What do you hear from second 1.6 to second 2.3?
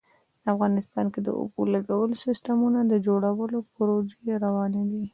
لګولو